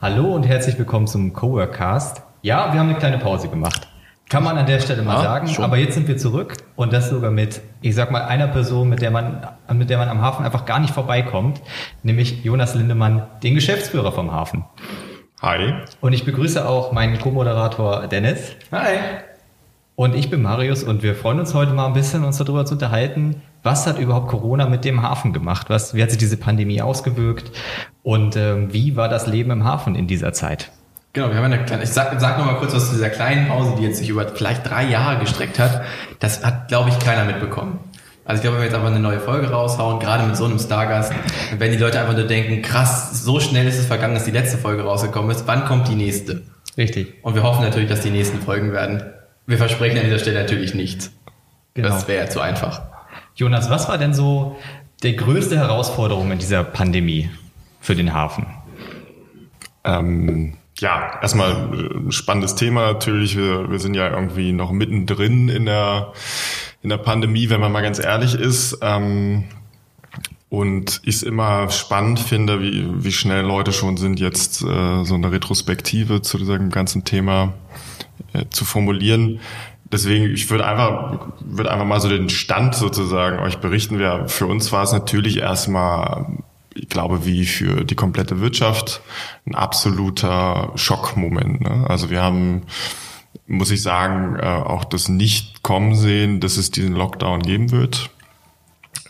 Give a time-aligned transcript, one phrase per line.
[0.00, 2.22] Hallo und herzlich willkommen zum Coworkcast.
[2.42, 3.88] Ja, wir haben eine kleine Pause gemacht.
[4.28, 5.48] Kann man an der Stelle mal Ja, sagen.
[5.48, 5.64] schon.
[5.64, 9.00] Aber jetzt sind wir zurück und das sogar mit, ich sag mal, einer Person, mit
[9.00, 11.62] der man, mit der man am Hafen einfach gar nicht vorbeikommt,
[12.02, 14.64] nämlich Jonas Lindemann, den Geschäftsführer vom Hafen.
[15.40, 15.74] Hi.
[16.00, 18.52] Und ich begrüße auch meinen Co-Moderator Dennis.
[18.72, 18.96] Hi.
[19.94, 22.74] Und ich bin Marius und wir freuen uns heute mal ein bisschen, uns darüber zu
[22.74, 25.68] unterhalten, was hat überhaupt Corona mit dem Hafen gemacht?
[25.68, 27.50] Was, wie hat sich diese Pandemie ausgewirkt?
[28.02, 30.70] Und ähm, wie war das Leben im Hafen in dieser Zeit?
[31.12, 33.48] Genau, wir haben eine kleine, ich sag, sag noch mal kurz was zu dieser kleinen
[33.48, 35.82] Pause, die jetzt sich über vielleicht drei Jahre gestreckt hat.
[36.20, 37.80] Das hat, glaube ich, keiner mitbekommen.
[38.24, 40.58] Also ich glaube, wenn wir jetzt einfach eine neue Folge raushauen, gerade mit so einem
[40.58, 41.12] Stargast,
[41.58, 44.58] werden die Leute einfach nur denken, krass, so schnell ist es vergangen, dass die letzte
[44.58, 45.46] Folge rausgekommen ist.
[45.46, 46.42] Wann kommt die nächste?
[46.76, 47.14] Richtig.
[47.22, 49.02] Und wir hoffen natürlich, dass die nächsten Folgen werden.
[49.46, 51.12] Wir versprechen an dieser Stelle natürlich nichts.
[51.74, 51.88] Genau.
[51.88, 52.95] Das wäre ja zu einfach.
[53.36, 54.56] Jonas, was war denn so
[55.02, 57.28] die größte Herausforderung in dieser Pandemie
[57.80, 58.46] für den Hafen?
[59.84, 63.36] Ähm, ja, erstmal äh, ein spannendes Thema natürlich.
[63.36, 66.14] Wir, wir sind ja irgendwie noch mittendrin in der,
[66.82, 68.78] in der Pandemie, wenn man mal ganz ehrlich ist.
[68.80, 69.44] Ähm,
[70.48, 75.14] und ich es immer spannend finde, wie, wie schnell Leute schon sind, jetzt äh, so
[75.14, 77.52] eine Retrospektive zu diesem ganzen Thema
[78.32, 79.40] äh, zu formulieren.
[79.92, 83.98] Deswegen, ich würde einfach, würde einfach mal so den Stand sozusagen euch berichten.
[83.98, 86.26] Wir, für uns war es natürlich erstmal,
[86.74, 89.00] ich glaube, wie für die komplette Wirtschaft,
[89.46, 91.60] ein absoluter Schockmoment.
[91.60, 91.86] Ne?
[91.88, 92.62] Also wir haben,
[93.46, 98.10] muss ich sagen, äh, auch das nicht kommen sehen, dass es diesen Lockdown geben wird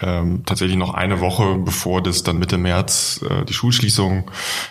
[0.00, 4.24] ähm, tatsächlich noch eine Woche, bevor das dann Mitte März äh, die Schulschließungen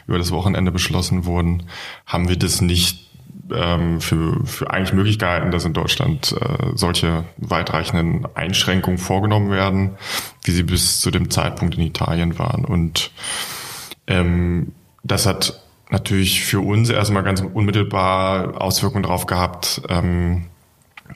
[0.07, 1.63] über das Wochenende beschlossen wurden,
[2.05, 3.04] haben wir das nicht
[3.53, 9.91] ähm, für, für eigentlich möglich gehalten, dass in Deutschland äh, solche weitreichenden Einschränkungen vorgenommen werden,
[10.44, 12.66] wie sie bis zu dem Zeitpunkt in Italien waren.
[12.66, 13.11] Und
[14.07, 14.73] ähm,
[15.03, 20.45] das hat natürlich für uns erstmal ganz unmittelbar Auswirkungen darauf gehabt, ähm,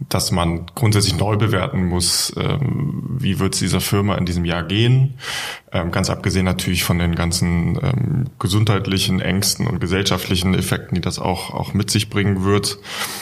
[0.07, 4.63] dass man grundsätzlich neu bewerten muss, ähm, wie wird es dieser Firma in diesem Jahr
[4.63, 5.15] gehen.
[5.71, 11.19] Ähm, ganz abgesehen natürlich von den ganzen ähm, gesundheitlichen Ängsten und gesellschaftlichen Effekten, die das
[11.19, 12.79] auch, auch mit sich bringen wird.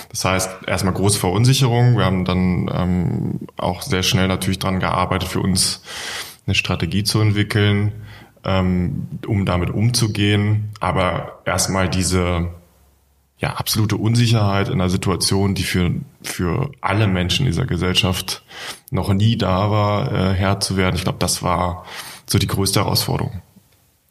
[0.09, 1.97] Das heißt, erstmal große Verunsicherung.
[1.97, 5.81] Wir haben dann ähm, auch sehr schnell natürlich dran gearbeitet, für uns
[6.45, 7.91] eine Strategie zu entwickeln,
[8.43, 10.69] ähm, um damit umzugehen.
[10.79, 12.49] Aber erstmal diese
[13.39, 15.91] ja, absolute Unsicherheit in einer Situation, die für,
[16.23, 18.43] für alle Menschen dieser Gesellschaft
[18.89, 20.95] noch nie da war, äh, Herr zu werden.
[20.95, 21.85] Ich glaube, das war
[22.25, 23.41] so die größte Herausforderung.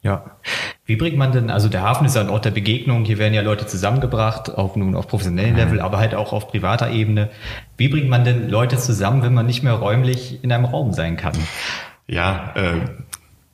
[0.02, 0.36] Ja.
[0.84, 3.34] Wie bringt man denn, also der Hafen ist ja ein Ort der Begegnung, hier werden
[3.34, 7.28] ja Leute zusammengebracht, auf nun auf professionellem Level, aber halt auch auf privater Ebene.
[7.76, 11.16] Wie bringt man denn Leute zusammen, wenn man nicht mehr räumlich in einem Raum sein
[11.16, 11.34] kann?
[12.06, 12.80] Ja, äh,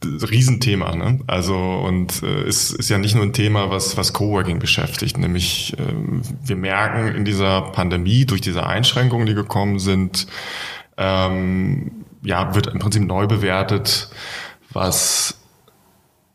[0.05, 1.21] Riesenthema, ne?
[1.27, 5.19] Also und äh, ist, ist ja nicht nur ein Thema, was was Coworking beschäftigt.
[5.19, 5.95] Nämlich äh,
[6.45, 10.27] wir merken in dieser Pandemie durch diese Einschränkungen, die gekommen sind,
[10.97, 14.11] ähm, ja wird im Prinzip neu bewertet,
[14.73, 15.39] was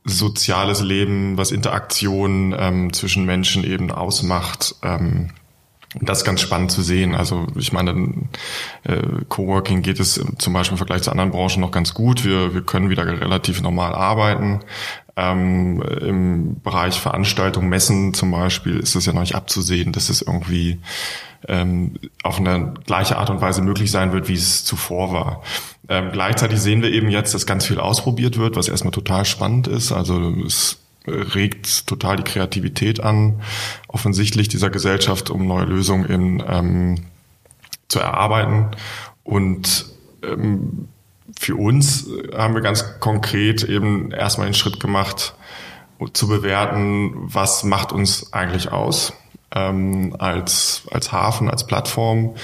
[0.04, 4.76] soziales Leben, was Interaktion ähm, zwischen Menschen eben ausmacht.
[4.82, 5.32] Ähm,
[6.02, 7.16] das ist ganz spannend zu sehen.
[7.16, 8.14] Also ich meine,
[8.84, 12.26] äh, Coworking geht es zum Beispiel im Vergleich zu anderen Branchen noch ganz gut.
[12.26, 14.60] Wir, wir können wieder relativ normal arbeiten.
[15.16, 20.22] Ähm, Im Bereich Veranstaltung, Messen zum Beispiel ist es ja noch nicht abzusehen, dass es
[20.22, 20.80] irgendwie
[21.48, 25.44] ähm, auf eine gleiche Art und Weise möglich sein wird, wie es zuvor war.
[25.90, 29.68] Ähm, gleichzeitig sehen wir eben jetzt, dass ganz viel ausprobiert wird, was erstmal total spannend
[29.68, 29.92] ist.
[29.92, 33.42] Also es regt total die Kreativität an,
[33.88, 37.06] offensichtlich dieser Gesellschaft, um neue Lösungen in, ähm,
[37.88, 38.68] zu erarbeiten.
[39.24, 39.86] Und
[40.24, 40.88] ähm,
[41.40, 45.36] für uns haben wir ganz konkret eben erstmal den Schritt gemacht,
[46.14, 49.14] zu bewerten, was macht uns eigentlich aus
[49.52, 52.36] ähm, als, als Hafen, als Plattform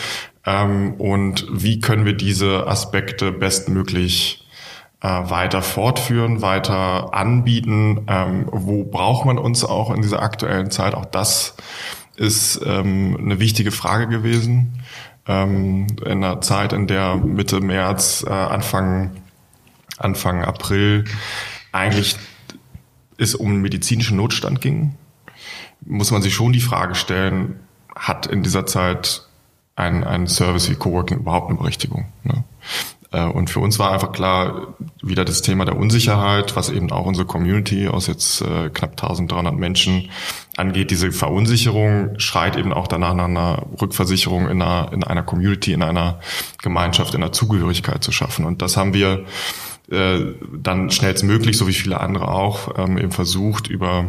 [0.45, 4.42] ähm, und wie können wir diese Aspekte bestmöglich äh,
[5.07, 8.05] weiter fortführen, weiter anbieten.
[8.07, 10.95] Ähm, wo braucht man uns auch in dieser aktuellen Zeit?
[10.95, 11.55] Auch das
[12.15, 14.81] ist ähm, eine wichtige Frage gewesen.
[15.27, 19.11] Ähm, in einer Zeit, in der Mitte März, äh, Anfang,
[19.97, 21.05] Anfang April
[21.71, 22.15] eigentlich
[23.17, 24.95] es um einen medizinischen Notstand ging,
[25.85, 27.59] muss man sich schon die Frage stellen,
[27.95, 29.27] hat in dieser Zeit
[29.75, 32.05] ein, ein Service wie Coworking überhaupt eine Berechtigung?
[32.23, 32.43] Ne?
[33.13, 37.05] Äh, und für uns war einfach klar, wieder das Thema der Unsicherheit, was eben auch
[37.05, 40.09] unsere Community aus jetzt äh, knapp 1300 Menschen
[40.57, 40.91] angeht.
[40.91, 45.83] Diese Verunsicherung schreit eben auch danach nach einer Rückversicherung in einer, in einer Community, in
[45.83, 46.19] einer
[46.61, 48.45] Gemeinschaft, in einer Zugehörigkeit zu schaffen.
[48.45, 49.25] Und das haben wir
[49.91, 50.19] äh,
[50.51, 54.07] dann schnellstmöglich, so wie viele andere auch, ähm, eben versucht, über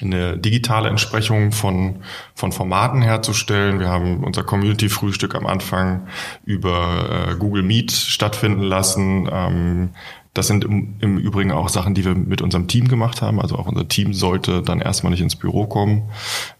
[0.00, 1.96] eine digitale Entsprechung von,
[2.34, 3.80] von Formaten herzustellen.
[3.80, 6.08] Wir haben unser Community-Frühstück am Anfang
[6.44, 9.28] über äh, Google Meet stattfinden lassen.
[9.30, 9.90] Ähm,
[10.34, 13.40] das sind im, im Übrigen auch Sachen, die wir mit unserem Team gemacht haben.
[13.40, 16.10] Also auch unser Team sollte dann erstmal nicht ins Büro kommen.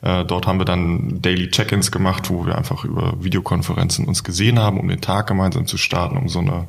[0.00, 4.60] Äh, dort haben wir dann Daily Check-ins gemacht, wo wir einfach über Videokonferenzen uns gesehen
[4.60, 6.68] haben, um den Tag gemeinsam zu starten, um so eine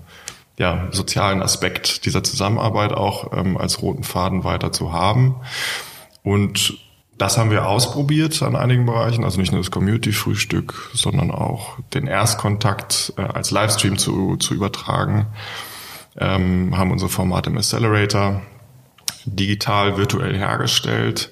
[0.57, 5.35] ja, sozialen Aspekt dieser Zusammenarbeit auch ähm, als roten Faden weiter zu haben.
[6.25, 6.73] Und
[7.17, 12.07] das haben wir ausprobiert an einigen Bereichen, also nicht nur das Community-Frühstück, sondern auch den
[12.07, 15.27] Erstkontakt äh, als Livestream zu, zu übertragen.
[16.17, 18.41] Ähm, haben unsere Formate im Accelerator
[19.25, 21.31] digital, virtuell hergestellt,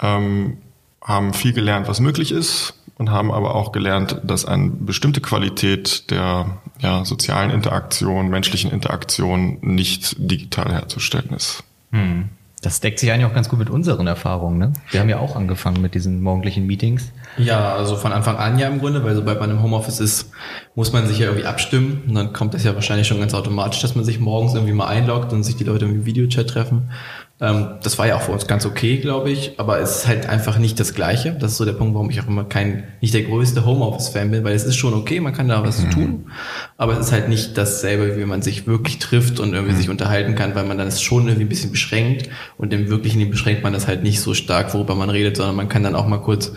[0.00, 0.58] ähm,
[1.02, 6.10] haben viel gelernt, was möglich ist und haben aber auch gelernt, dass eine bestimmte Qualität
[6.10, 11.64] der ja, sozialen Interaktion, menschlichen Interaktion nicht digital herzustellen ist.
[11.92, 12.28] Hm.
[12.62, 14.58] Das deckt sich eigentlich auch ganz gut mit unseren Erfahrungen.
[14.58, 14.72] Ne?
[14.90, 17.10] Wir haben ja auch angefangen mit diesen morgendlichen Meetings.
[17.38, 20.30] Ja, also von Anfang an ja im Grunde, weil sobald man im Homeoffice ist,
[20.74, 22.02] muss man sich ja irgendwie abstimmen.
[22.06, 24.88] Und dann kommt das ja wahrscheinlich schon ganz automatisch, dass man sich morgens irgendwie mal
[24.88, 26.90] einloggt und sich die Leute im Videochat treffen.
[27.40, 30.28] Ähm, das war ja auch für uns ganz okay, glaube ich, aber es ist halt
[30.28, 31.32] einfach nicht das Gleiche.
[31.32, 34.44] Das ist so der Punkt, warum ich auch immer kein, nicht der größte Homeoffice-Fan bin,
[34.44, 35.90] weil es ist schon okay, man kann da was mhm.
[35.90, 36.30] tun,
[36.76, 39.78] aber es ist halt nicht dasselbe, wie man sich wirklich trifft und irgendwie mhm.
[39.78, 42.28] sich unterhalten kann, weil man dann ist schon irgendwie ein bisschen beschränkt
[42.58, 45.68] und im Wirklichen beschränkt man das halt nicht so stark, worüber man redet, sondern man
[45.68, 46.52] kann dann auch mal kurz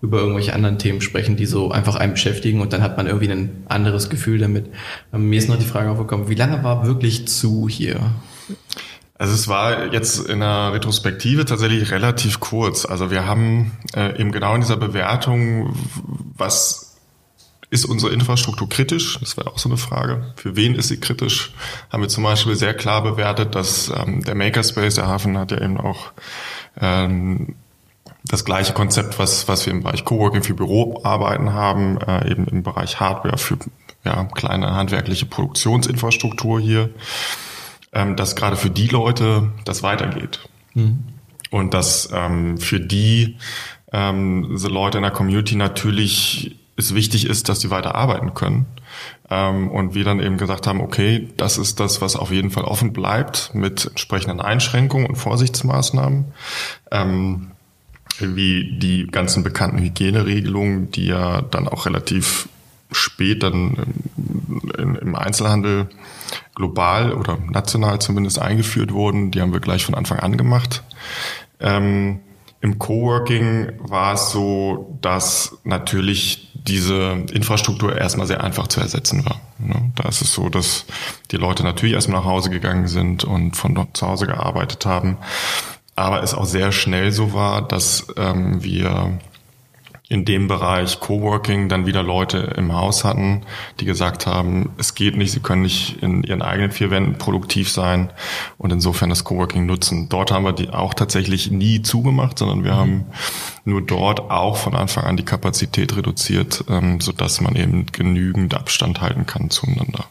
[0.00, 3.30] über irgendwelche anderen Themen sprechen, die so einfach einen beschäftigen und dann hat man irgendwie
[3.30, 4.66] ein anderes Gefühl damit.
[5.12, 8.00] Ähm, mir ist noch die Frage aufgekommen, wie lange war wirklich zu hier?
[9.22, 12.84] Also es war jetzt in der Retrospektive tatsächlich relativ kurz.
[12.84, 15.76] Also wir haben äh, eben genau in dieser Bewertung,
[16.36, 16.96] was
[17.70, 19.20] ist unsere Infrastruktur kritisch?
[19.20, 20.34] Das wäre auch so eine Frage.
[20.34, 21.52] Für wen ist sie kritisch?
[21.92, 25.60] Haben wir zum Beispiel sehr klar bewertet, dass ähm, der Makerspace, der Hafen hat ja
[25.60, 26.10] eben auch
[26.80, 27.54] ähm,
[28.24, 32.64] das gleiche Konzept, was, was wir im Bereich Coworking für Büroarbeiten haben, äh, eben im
[32.64, 33.56] Bereich Hardware für
[34.04, 36.90] ja, kleine handwerkliche Produktionsinfrastruktur hier
[37.92, 40.40] dass gerade für die Leute das weitergeht.
[40.74, 41.00] Mhm.
[41.50, 43.36] Und dass ähm, für die
[43.92, 48.66] ähm, so Leute in der Community natürlich es wichtig ist, dass sie weiter arbeiten können.
[49.30, 52.64] Ähm, und wir dann eben gesagt haben, okay, das ist das, was auf jeden Fall
[52.64, 56.24] offen bleibt mit entsprechenden Einschränkungen und Vorsichtsmaßnahmen.
[56.90, 57.48] Ähm,
[58.18, 62.48] wie die ganzen bekannten Hygieneregelungen, die ja dann auch relativ
[62.92, 63.76] spät dann
[64.78, 65.88] im Einzelhandel
[66.54, 69.30] global oder national zumindest eingeführt wurden.
[69.30, 70.82] Die haben wir gleich von Anfang an gemacht.
[71.60, 72.20] Ähm,
[72.60, 79.40] Im Coworking war es so, dass natürlich diese Infrastruktur erstmal sehr einfach zu ersetzen war.
[79.58, 79.92] Ne?
[79.96, 80.84] Da ist es so, dass
[81.30, 85.18] die Leute natürlich erstmal nach Hause gegangen sind und von dort zu Hause gearbeitet haben.
[85.96, 89.18] Aber es auch sehr schnell so war, dass ähm, wir
[90.12, 93.40] in dem Bereich Coworking dann wieder Leute im Haus hatten,
[93.80, 97.70] die gesagt haben, es geht nicht, sie können nicht in ihren eigenen vier Wänden produktiv
[97.70, 98.10] sein
[98.58, 100.10] und insofern das Coworking nutzen.
[100.10, 103.06] Dort haben wir die auch tatsächlich nie zugemacht, sondern wir haben
[103.64, 109.00] nur dort auch von Anfang an die Kapazität reduziert, ähm, sodass man eben genügend Abstand
[109.00, 110.04] halten kann zueinander.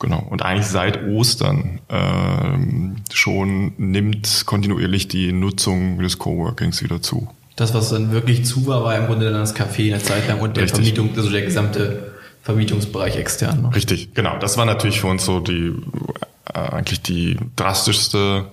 [0.00, 0.22] Genau.
[0.28, 7.28] Und eigentlich seit Ostern ähm, schon nimmt kontinuierlich die Nutzung des Coworkings wieder zu.
[7.58, 10.38] Das, was dann wirklich zu war, war im Grunde dann das Café eine Zeit lang
[10.38, 10.94] und der Richtig.
[10.94, 12.12] Vermietung, also der gesamte
[12.42, 13.62] Vermietungsbereich extern.
[13.62, 13.74] Ne?
[13.74, 14.38] Richtig, genau.
[14.38, 15.74] Das war natürlich für uns so die
[16.54, 18.46] äh, eigentlich die drastischste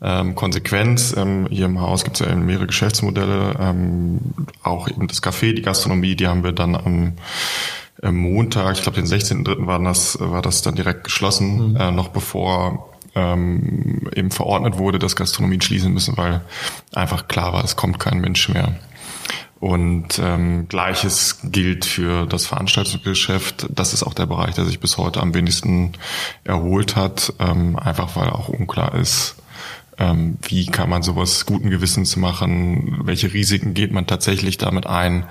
[0.00, 1.12] ähm, Konsequenz.
[1.16, 4.20] Ähm, hier im Haus gibt es ja eben mehrere Geschäftsmodelle, ähm,
[4.62, 9.06] auch eben das Café, die Gastronomie, die haben wir dann am Montag, ich glaube den
[9.06, 9.66] 16.3.
[9.66, 11.76] war das, war das dann direkt geschlossen, mhm.
[11.76, 16.42] äh, noch bevor ähm, eben verordnet wurde, dass Gastronomien schließen müssen, weil
[16.94, 18.76] einfach klar war, es kommt kein Mensch mehr.
[19.58, 23.66] Und ähm, gleiches gilt für das Veranstaltungsgeschäft.
[23.70, 25.92] Das ist auch der Bereich, der sich bis heute am wenigsten
[26.44, 29.36] erholt hat, ähm, einfach weil auch unklar ist,
[29.98, 35.24] ähm, wie kann man sowas guten Gewissens machen, welche Risiken geht man tatsächlich damit ein.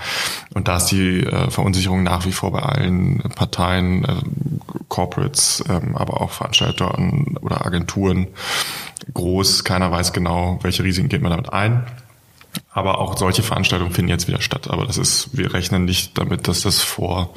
[0.53, 4.15] Und da ist die äh, Verunsicherung nach wie vor bei allen Parteien äh,
[4.87, 6.97] Corporates, ähm, aber auch Veranstalter
[7.41, 8.27] oder Agenturen
[9.13, 9.63] groß.
[9.63, 11.85] Keiner weiß genau, welche Risiken geht man damit ein.
[12.71, 14.69] Aber auch solche Veranstaltungen finden jetzt wieder statt.
[14.69, 17.33] Aber das ist, wir rechnen nicht damit, dass das vor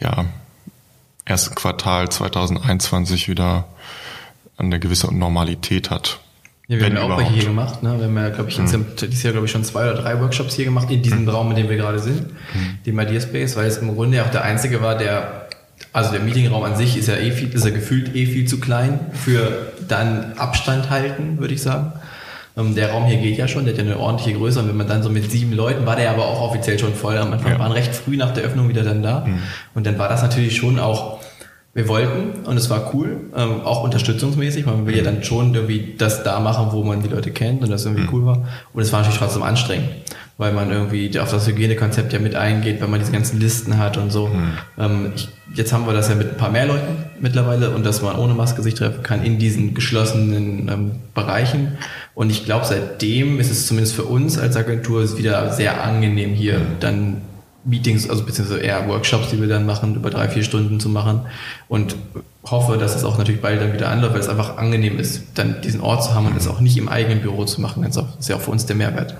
[0.00, 0.24] ja,
[1.24, 3.68] ersten Quartal 2021 wieder
[4.56, 6.20] eine gewisse Normalität hat.
[6.66, 7.82] Ja, wir haben ja auch welche hier gemacht.
[7.82, 7.94] Ne?
[7.98, 8.86] Wir haben ja, glaube ich, mhm.
[9.00, 11.28] dieses Jahr, glaube ich, schon zwei oder drei Workshops hier gemacht in diesem mhm.
[11.28, 12.78] Raum, in dem wir gerade sind, mhm.
[12.86, 15.48] dem Idea Space, weil es im Grunde ja auch der einzige war, der,
[15.92, 18.60] also der Meetingraum an sich ist ja eh viel, ist ja gefühlt eh viel zu
[18.60, 21.92] klein für dann Abstand halten, würde ich sagen.
[22.56, 24.76] Ähm, der Raum hier geht ja schon, der hat ja eine ordentliche Größe und wenn
[24.76, 27.18] man dann so mit sieben Leuten, war der aber auch offiziell schon voll.
[27.18, 27.58] Am Anfang ja.
[27.58, 29.26] waren recht früh nach der Öffnung wieder dann da.
[29.26, 29.40] Mhm.
[29.74, 31.20] Und dann war das natürlich schon auch
[31.74, 35.52] wir wollten und es war cool, ähm, auch unterstützungsmäßig, weil man will ja dann schon
[35.54, 38.10] irgendwie das da machen, wo man die Leute kennt und das irgendwie mhm.
[38.12, 38.48] cool war.
[38.72, 39.88] Und es war natürlich trotzdem anstrengend,
[40.38, 43.96] weil man irgendwie auf das Hygienekonzept ja mit eingeht, weil man diese ganzen Listen hat
[43.96, 44.28] und so.
[44.28, 44.52] Mhm.
[44.78, 48.02] Ähm, ich, jetzt haben wir das ja mit ein paar mehr Leuten mittlerweile und dass
[48.02, 51.76] man ohne Maske sich treffen kann in diesen geschlossenen ähm, Bereichen.
[52.14, 56.60] Und ich glaube, seitdem ist es zumindest für uns als Agentur wieder sehr angenehm hier
[56.60, 56.66] mhm.
[56.78, 57.22] dann
[57.64, 61.22] Meetings, also beziehungsweise eher Workshops, die wir dann machen, über drei, vier Stunden zu machen
[61.68, 61.96] und
[62.44, 65.60] hoffe, dass es auch natürlich bald dann wieder anläuft, weil es einfach angenehm ist, dann
[65.62, 67.82] diesen Ort zu haben und es auch nicht im eigenen Büro zu machen.
[67.82, 69.16] Das ist ja auch für uns der Mehrwert.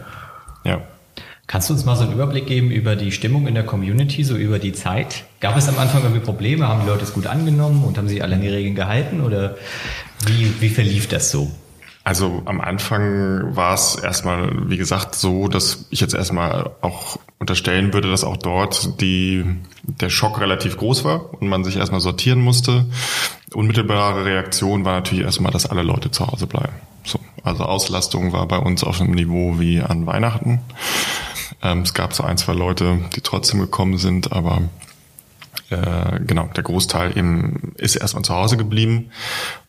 [0.64, 0.82] Ja.
[1.46, 4.34] Kannst du uns mal so einen Überblick geben über die Stimmung in der Community, so
[4.34, 5.24] über die Zeit?
[5.40, 6.66] Gab es am Anfang irgendwie Probleme?
[6.66, 9.20] Haben die Leute es gut angenommen und haben sich alle an die Regeln gehalten?
[9.20, 9.56] Oder
[10.26, 11.50] wie, wie verlief das so?
[12.02, 17.92] Also am Anfang war es erstmal, wie gesagt, so, dass ich jetzt erstmal auch unterstellen
[17.92, 19.44] würde, dass auch dort die,
[19.82, 22.86] der Schock relativ groß war und man sich erstmal sortieren musste.
[23.52, 26.72] Unmittelbare Reaktion war natürlich erstmal, dass alle Leute zu Hause bleiben.
[27.04, 30.60] So, also Auslastung war bei uns auf einem Niveau wie an Weihnachten.
[31.62, 34.62] Ähm, es gab so ein, zwei Leute, die trotzdem gekommen sind, aber
[35.74, 39.10] äh, genau, der Großteil eben ist erstmal zu Hause geblieben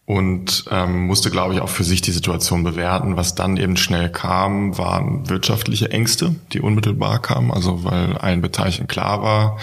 [0.06, 3.18] und ähm, musste, glaube ich, auch für sich die Situation bewerten.
[3.18, 7.52] Was dann eben schnell kam, waren wirtschaftliche Ängste, die unmittelbar kamen.
[7.52, 9.58] Also weil allen Beteiligten klar war,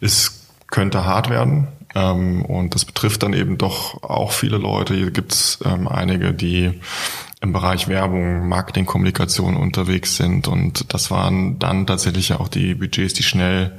[0.00, 1.68] es könnte hart werden.
[1.94, 4.94] Ähm, und das betrifft dann eben doch auch viele Leute.
[4.94, 6.80] Hier gibt es ähm, einige, die
[7.40, 10.46] im Bereich Werbung, Marketing, Kommunikation unterwegs sind.
[10.46, 13.78] Und das waren dann tatsächlich auch die Budgets, die schnell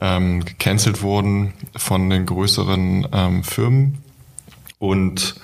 [0.00, 3.98] ähm, gecancelt wurden von den größeren ähm, Firmen
[4.80, 5.36] und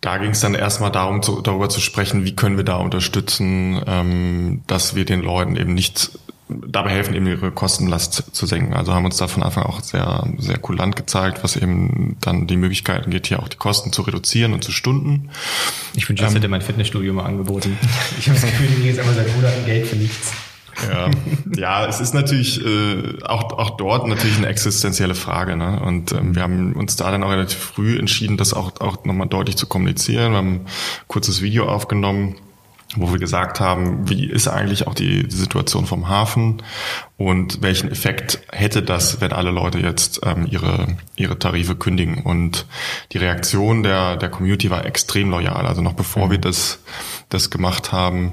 [0.00, 3.80] da ging es dann erstmal darum, zu, darüber zu sprechen, wie können wir da unterstützen,
[3.86, 6.18] ähm, dass wir den Leuten eben nicht
[6.48, 8.74] dabei helfen, eben ihre Kostenlast zu senken.
[8.74, 12.56] Also haben uns da von Anfang auch sehr, sehr kulant gezeigt, was eben dann die
[12.56, 15.30] Möglichkeiten geht, hier auch die Kosten zu reduzieren und zu Stunden.
[15.94, 17.76] Ich wünsche, das ähm, hätte mein Fitnessstudio mal angeboten.
[18.18, 20.32] Ich habe das Gefühl, ich jetzt aber seit Monaten Geld für nichts.
[20.88, 21.10] Ja,
[21.56, 25.56] ja es ist natürlich äh, auch, auch dort natürlich eine existenzielle Frage.
[25.56, 25.80] Ne?
[25.80, 29.28] Und ähm, wir haben uns da dann auch relativ früh entschieden, das auch, auch nochmal
[29.28, 30.32] deutlich zu kommunizieren.
[30.32, 30.66] Wir haben ein
[31.08, 32.36] kurzes Video aufgenommen,
[32.96, 36.62] wo wir gesagt haben, wie ist eigentlich auch die, die Situation vom Hafen
[37.16, 42.22] und welchen Effekt hätte das, wenn alle Leute jetzt ähm, ihre, ihre Tarife kündigen.
[42.22, 42.66] Und
[43.12, 45.66] die Reaktion der, der Community war extrem loyal.
[45.66, 46.30] Also noch bevor mhm.
[46.32, 46.80] wir das,
[47.28, 48.32] das gemacht haben,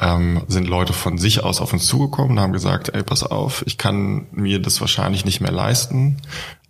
[0.00, 3.62] ähm, sind Leute von sich aus auf uns zugekommen und haben gesagt, ey, pass auf,
[3.66, 6.16] ich kann mir das wahrscheinlich nicht mehr leisten,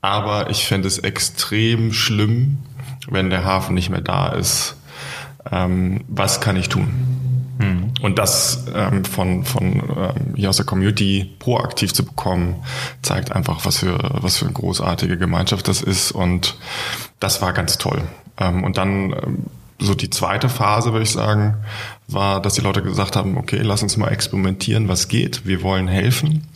[0.00, 2.58] aber ich fände es extrem schlimm,
[3.08, 4.76] wenn der Hafen nicht mehr da ist.
[5.50, 7.29] Ähm, was kann ich tun?
[8.02, 9.64] Und das ähm, von, von
[9.96, 12.56] ähm, hier aus der Community proaktiv zu bekommen,
[13.02, 16.12] zeigt einfach, was für, was für eine großartige Gemeinschaft das ist.
[16.12, 16.56] Und
[17.18, 18.02] das war ganz toll.
[18.38, 19.46] Ähm, und dann ähm,
[19.78, 21.56] so die zweite Phase, würde ich sagen,
[22.06, 25.46] war, dass die Leute gesagt haben, okay, lass uns mal experimentieren, was geht.
[25.46, 26.46] Wir wollen helfen.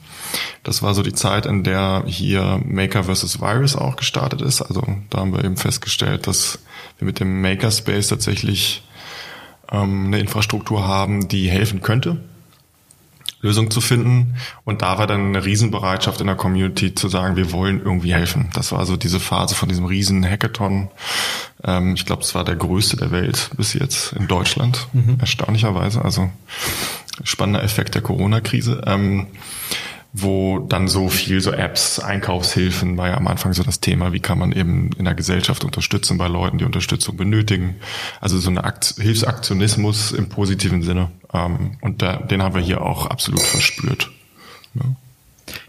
[0.62, 3.40] Das war so die Zeit, in der hier Maker vs.
[3.40, 4.62] Virus auch gestartet ist.
[4.62, 6.58] Also da haben wir eben festgestellt, dass
[6.98, 8.82] wir mit dem Makerspace tatsächlich
[9.74, 12.20] ähm, eine Infrastruktur haben, die helfen könnte.
[13.44, 14.36] Lösung zu finden.
[14.64, 18.48] Und da war dann eine Riesenbereitschaft in der Community zu sagen, wir wollen irgendwie helfen.
[18.54, 20.88] Das war so diese Phase von diesem riesen Hackathon.
[21.62, 25.18] Ähm, ich glaube, es war der größte der Welt bis jetzt in Deutschland, mhm.
[25.20, 26.02] erstaunlicherweise.
[26.02, 26.30] Also
[27.22, 28.82] spannender Effekt der Corona-Krise.
[28.86, 29.26] Ähm,
[30.16, 34.20] wo dann so viel so Apps, Einkaufshilfen war ja am Anfang so das Thema, wie
[34.20, 37.74] kann man eben in der Gesellschaft unterstützen bei Leuten, die Unterstützung benötigen.
[38.20, 41.10] Also so Akt Hilfsaktionismus im positiven Sinne.
[41.32, 44.08] Ähm, und da, den haben wir hier auch absolut verspürt.
[44.74, 44.82] Ja.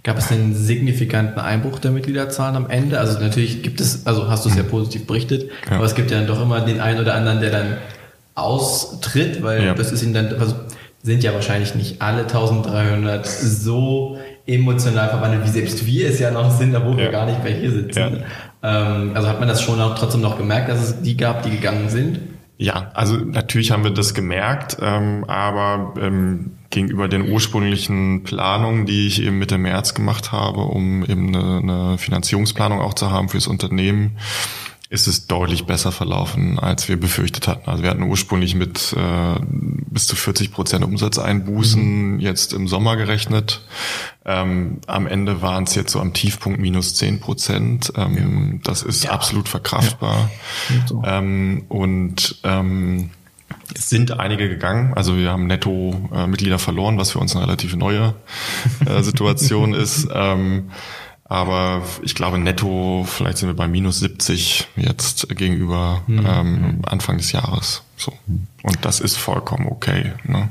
[0.03, 2.99] Gab es einen signifikanten Einbruch der Mitgliederzahlen am Ende?
[2.99, 5.77] Also natürlich gibt es, also hast du es ja positiv berichtet, ja.
[5.77, 7.77] aber es gibt ja dann doch immer den einen oder anderen, der dann
[8.35, 9.73] austritt, weil ja.
[9.73, 10.53] das ist ihn dann, also
[11.01, 16.51] sind ja wahrscheinlich nicht alle 1300 so emotional verwandelt, wie selbst wir es ja noch
[16.51, 17.11] sind, obwohl wir Ja.
[17.11, 18.23] gar nicht mehr hier sitzen.
[18.63, 18.91] Ja.
[18.97, 21.49] Ähm, also hat man das schon auch trotzdem noch gemerkt, dass es die gab, die
[21.51, 22.19] gegangen sind?
[22.57, 29.07] Ja, also natürlich haben wir das gemerkt, ähm, aber ähm, gegenüber den ursprünglichen Planungen, die
[29.07, 33.47] ich eben Mitte März gemacht habe, um eben eine, eine Finanzierungsplanung auch zu haben fürs
[33.47, 34.17] Unternehmen,
[34.89, 37.69] ist es deutlich besser verlaufen, als wir befürchtet hatten.
[37.69, 43.65] Also wir hatten ursprünglich mit äh, bis zu 40 Prozent Umsatzeinbußen jetzt im Sommer gerechnet.
[44.25, 47.93] Ähm, am Ende waren es jetzt so am Tiefpunkt minus 10 Prozent.
[47.95, 50.29] Ähm, Das ist absolut verkraftbar.
[50.85, 51.01] So.
[51.05, 53.09] Ähm, und ähm,
[53.73, 54.93] es sind einige gegangen.
[54.95, 58.13] Also wir haben netto äh, Mitglieder verloren, was für uns eine relativ neue
[58.85, 60.07] äh, Situation ist.
[60.13, 60.69] Ähm,
[61.27, 67.31] aber ich glaube, netto, vielleicht sind wir bei minus 70 jetzt gegenüber ähm, Anfang des
[67.31, 67.81] Jahres.
[67.97, 68.13] So.
[68.63, 70.13] Und das ist vollkommen okay.
[70.23, 70.49] Ne?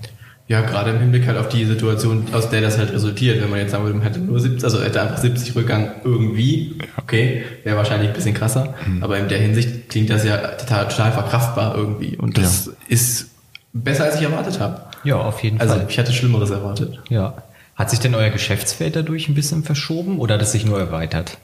[0.49, 3.41] Ja, gerade im Hinblick halt auf die Situation, aus der das halt resultiert.
[3.41, 6.77] Wenn man jetzt sagen würde, man hätte nur 70, also hätte einfach 70 Rückgang irgendwie,
[6.99, 8.75] okay, wäre wahrscheinlich ein bisschen krasser.
[9.01, 12.17] Aber in der Hinsicht klingt das ja total, total verkraftbar irgendwie.
[12.17, 13.29] Und das ist
[13.73, 14.83] besser, als ich erwartet habe.
[15.05, 15.87] Ja, auf jeden Also Fall.
[15.89, 17.01] ich hatte Schlimmeres erwartet.
[17.09, 17.35] Ja.
[17.77, 21.39] Hat sich denn euer Geschäftsfeld dadurch ein bisschen verschoben oder hat es sich nur erweitert?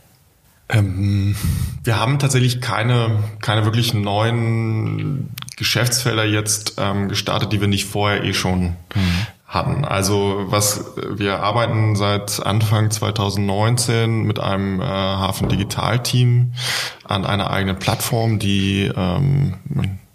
[0.68, 1.34] Ähm,
[1.82, 8.22] wir haben tatsächlich keine, keine wirklich neuen Geschäftsfelder jetzt ähm, gestartet, die wir nicht vorher
[8.24, 8.76] eh schon
[9.50, 9.84] hatten.
[9.84, 16.52] Also was wir arbeiten seit Anfang 2019 mit einem äh, Hafen Digital Team
[17.04, 19.54] an einer eigenen Plattform, die ähm,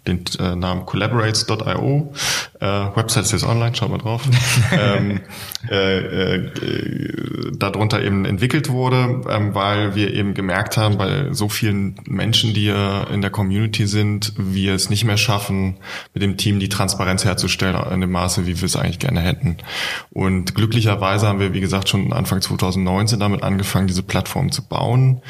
[0.06, 2.14] den äh, Namen collaborates.io.
[2.60, 4.22] Äh, Website ist jetzt online, schaut mal drauf.
[4.72, 5.20] ähm,
[5.70, 11.96] äh, äh, darunter eben entwickelt wurde, ähm, weil wir eben gemerkt haben, bei so vielen
[12.06, 15.76] Menschen, die in der Community sind, wir es nicht mehr schaffen,
[16.14, 19.56] mit dem Team die Transparenz herzustellen in dem Maße, wie wir es eigentlich gerne hätten.
[20.10, 25.20] Und glücklicherweise haben wir, wie gesagt, schon Anfang 2019 damit angefangen, diese Plattform zu bauen.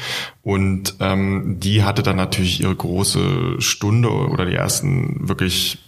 [0.43, 5.79] Und ähm, die hatte dann natürlich ihre große Stunde oder die ersten wirklich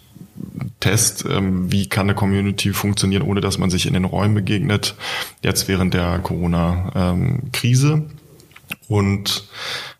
[0.79, 4.95] Test, ähm, wie kann eine Community funktionieren, ohne dass man sich in den Räumen begegnet,
[5.43, 8.05] jetzt während der Corona-Krise.
[8.87, 9.47] und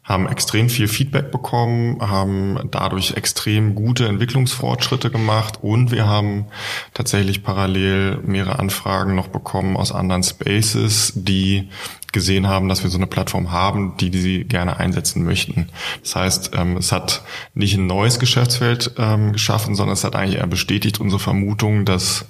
[0.10, 6.48] haben extrem viel Feedback bekommen, haben dadurch extrem gute Entwicklungsfortschritte gemacht und wir haben
[6.95, 11.69] tatsächlich parallel mehrere Anfragen noch bekommen aus anderen Spaces, die
[12.12, 15.69] gesehen haben, dass wir so eine Plattform haben, die, die sie gerne einsetzen möchten.
[16.02, 17.22] Das heißt, ähm, es hat
[17.54, 22.26] nicht ein neues Geschäftsfeld ähm, geschaffen, sondern es hat eigentlich eher bestätigt unsere Vermutung, dass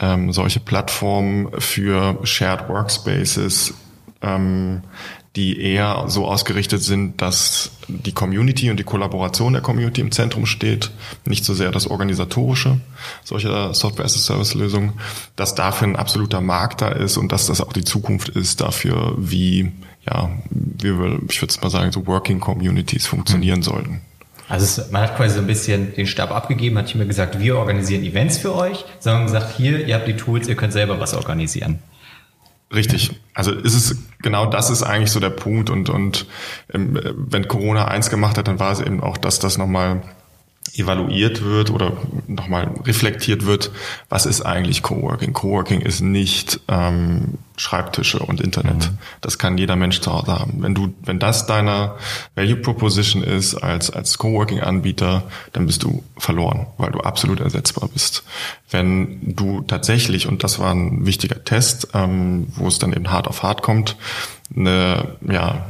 [0.00, 3.74] ähm, solche Plattformen für Shared Workspaces
[5.36, 10.44] die eher so ausgerichtet sind, dass die Community und die Kollaboration der Community im Zentrum
[10.44, 10.90] steht,
[11.24, 12.80] nicht so sehr das Organisatorische
[13.22, 14.94] solcher Software-as-a-Service-Lösungen,
[15.36, 19.14] dass dafür ein absoluter Markt da ist und dass das auch die Zukunft ist dafür,
[19.18, 19.70] wie,
[20.04, 24.00] ja, wie wir, ich würde mal sagen, so Working Communities funktionieren sollten.
[24.48, 27.38] Also es, man hat quasi so ein bisschen den Stab abgegeben, hat nicht mehr gesagt,
[27.38, 30.98] wir organisieren Events für euch, sondern gesagt, hier, ihr habt die Tools, ihr könnt selber
[30.98, 31.78] was organisieren.
[32.72, 33.20] Richtig.
[33.34, 36.26] Also ist es genau das ist eigentlich so der Punkt und und
[36.72, 40.02] ähm, wenn Corona eins gemacht hat, dann war es eben auch, dass das nochmal
[40.78, 41.92] evaluiert wird oder
[42.26, 43.70] nochmal reflektiert wird,
[44.08, 45.32] was ist eigentlich Coworking?
[45.32, 48.90] Coworking ist nicht ähm, Schreibtische und Internet.
[49.20, 50.62] Das kann jeder Mensch zu Hause haben.
[50.62, 51.94] Wenn du, wenn das deine
[52.34, 58.24] Value Proposition ist als als Coworking-Anbieter, dann bist du verloren, weil du absolut ersetzbar bist.
[58.70, 63.28] Wenn du tatsächlich und das war ein wichtiger Test, ähm, wo es dann eben hart
[63.28, 63.96] auf hart kommt,
[64.56, 65.66] eine ja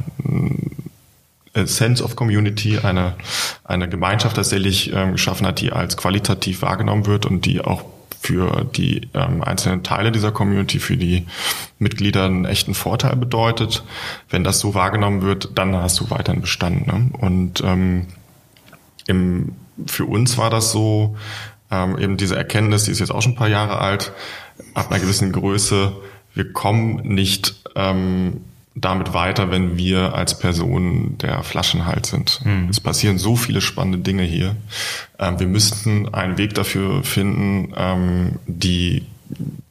[1.53, 3.15] a Sense of Community, eine,
[3.63, 7.83] eine Gemeinschaft tatsächlich ähm, geschaffen hat, die als qualitativ wahrgenommen wird und die auch
[8.21, 11.25] für die ähm, einzelnen Teile dieser Community, für die
[11.79, 13.83] Mitglieder einen echten Vorteil bedeutet.
[14.29, 16.85] Wenn das so wahrgenommen wird, dann hast du weiterhin Bestand.
[16.85, 17.09] Ne?
[17.19, 18.07] Und ähm,
[19.07, 19.53] im,
[19.87, 21.17] für uns war das so,
[21.71, 24.13] ähm, eben diese Erkenntnis, die ist jetzt auch schon ein paar Jahre alt,
[24.75, 25.93] ab einer gewissen Größe,
[26.33, 28.41] wir kommen nicht ähm,
[28.73, 32.41] damit weiter, wenn wir als Person der Flaschenhalt sind.
[32.69, 34.55] Es passieren so viele spannende Dinge hier.
[35.19, 39.03] Ähm, wir müssten einen Weg dafür finden, ähm, die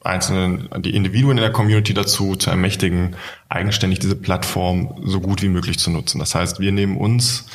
[0.03, 3.15] einzelnen, die Individuen in der Community dazu zu ermächtigen,
[3.49, 6.19] eigenständig diese Plattform so gut wie möglich zu nutzen.
[6.19, 7.45] Das heißt, wir nehmen uns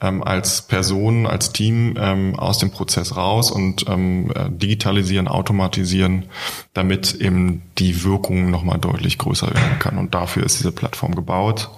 [0.00, 6.26] ähm, als Person, als Team ähm, aus dem Prozess raus und ähm, äh, digitalisieren, automatisieren,
[6.74, 9.98] damit eben die Wirkung nochmal deutlich größer werden kann.
[9.98, 11.70] Und dafür ist diese Plattform gebaut.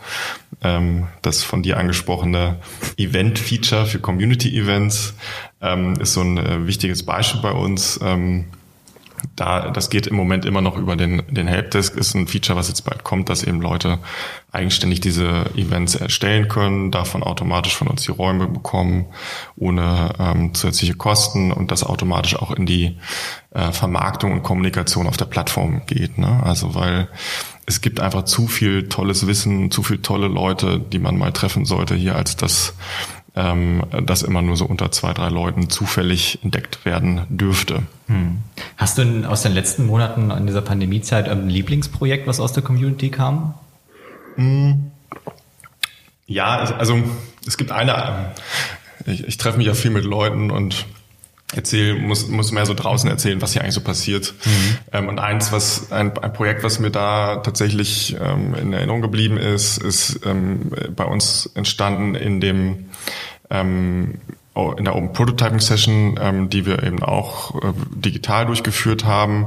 [0.63, 2.59] Ähm, das von dir angesprochene
[2.99, 5.15] Event-Feature für Community-Events
[5.61, 7.99] ähm, ist so ein äh, wichtiges Beispiel bei uns.
[8.03, 8.45] Ähm,
[9.37, 12.69] da, das geht im Moment immer noch über den, den Helpdesk, ist ein Feature, was
[12.69, 13.99] jetzt bald kommt, dass eben Leute
[14.51, 19.07] eigenständig diese Events erstellen können, davon automatisch von uns die Räume bekommen,
[19.57, 22.99] ohne ähm, zusätzliche Kosten und das automatisch auch in die
[23.55, 26.19] äh, Vermarktung und Kommunikation auf der Plattform geht.
[26.19, 26.43] Ne?
[26.45, 27.09] Also weil
[27.65, 31.65] es gibt einfach zu viel tolles Wissen, zu viel tolle Leute, die man mal treffen
[31.65, 32.75] sollte hier, als dass
[33.35, 37.83] ähm, das immer nur so unter zwei, drei Leuten zufällig entdeckt werden dürfte.
[38.07, 38.39] Hm.
[38.77, 42.63] Hast du in, aus den letzten Monaten an dieser Pandemiezeit ein Lieblingsprojekt, was aus der
[42.63, 43.55] Community kam?
[44.37, 44.91] Hm.
[46.27, 47.03] Ja, also
[47.47, 48.33] es gibt eine,
[49.07, 50.87] ich, ich treffe mich ja viel mit Leuten und
[51.55, 54.35] erzähle, muss, muss mehr so draußen erzählen, was hier eigentlich so passiert.
[54.45, 54.77] Mhm.
[54.93, 59.37] Ähm, und eins, was ein, ein Projekt, was mir da tatsächlich ähm, in Erinnerung geblieben
[59.37, 62.91] ist, ist ähm, bei uns entstanden in dem
[63.51, 64.19] ähm,
[64.55, 69.47] in der Open Prototyping Session, ähm, die wir eben auch äh, digital durchgeführt haben,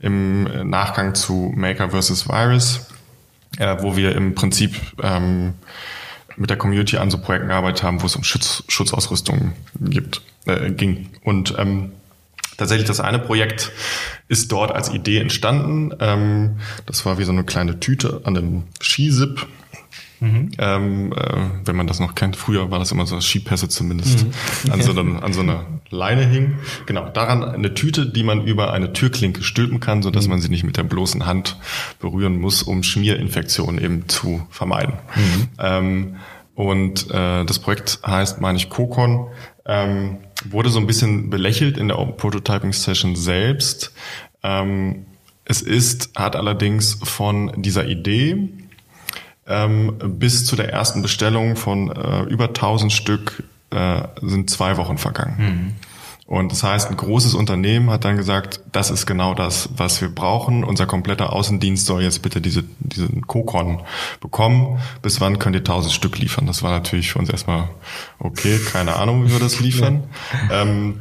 [0.00, 2.26] im Nachgang zu Maker vs.
[2.26, 2.86] Virus,
[3.58, 5.54] äh, wo wir im Prinzip ähm,
[6.36, 10.70] mit der Community an so Projekten gearbeitet haben, wo es um Schutz, Schutzausrüstung gibt, äh,
[10.70, 11.10] ging.
[11.22, 11.92] Und ähm,
[12.56, 13.72] tatsächlich das eine Projekt
[14.28, 15.92] ist dort als Idee entstanden.
[16.00, 16.56] Ähm,
[16.86, 19.46] das war wie so eine kleine Tüte an einem Skisip.
[20.20, 20.50] Mhm.
[20.58, 24.72] Ähm, äh, wenn man das noch kennt, früher war das immer so Skipässe zumindest, mhm.
[24.72, 26.54] an, so einem, an so einer Leine hing.
[26.86, 30.30] Genau, daran eine Tüte, die man über eine Türklinke stülpen kann, so dass mhm.
[30.30, 31.58] man sie nicht mit der bloßen Hand
[32.00, 34.94] berühren muss, um Schmierinfektionen eben zu vermeiden.
[35.14, 35.48] Mhm.
[35.58, 36.16] Ähm,
[36.56, 39.28] und äh, das Projekt heißt, meine ich, Kokon,
[39.66, 43.92] ähm, wurde so ein bisschen belächelt in der Open Prototyping Session selbst.
[44.42, 45.04] Ähm,
[45.44, 48.48] es ist, hat allerdings von dieser Idee
[49.46, 54.96] ähm, bis zu der ersten Bestellung von äh, über 1000 Stück äh, sind zwei Wochen
[54.96, 55.36] vergangen.
[55.38, 55.74] Mhm.
[56.26, 60.08] Und das heißt, ein großes Unternehmen hat dann gesagt, das ist genau das, was wir
[60.08, 60.64] brauchen.
[60.64, 63.82] Unser kompletter Außendienst soll jetzt bitte diese, diesen Kokon
[64.20, 64.80] bekommen.
[65.02, 66.46] Bis wann könnt ihr tausend Stück liefern?
[66.46, 67.68] Das war natürlich für uns erstmal,
[68.18, 70.02] okay, keine Ahnung, wie wir das liefern.
[70.50, 70.62] Ja.
[70.62, 71.00] Ähm,